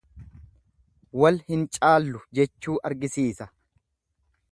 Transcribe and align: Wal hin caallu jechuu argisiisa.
Wal 1.23 1.37
hin 1.51 1.67
caallu 1.77 2.21
jechuu 2.39 2.79
argisiisa. 2.91 3.49